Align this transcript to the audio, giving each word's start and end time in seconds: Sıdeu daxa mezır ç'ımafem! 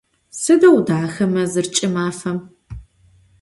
Sıdeu 0.39 0.77
daxa 0.87 1.25
mezır 1.33 1.65
ç'ımafem! 1.75 2.37